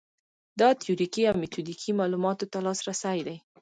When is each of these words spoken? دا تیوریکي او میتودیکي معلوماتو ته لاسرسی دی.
دا 0.59 0.69
تیوریکي 0.81 1.23
او 1.29 1.35
میتودیکي 1.41 1.91
معلوماتو 1.99 2.45
ته 2.51 2.57
لاسرسی 2.65 3.19
دی. 3.27 3.37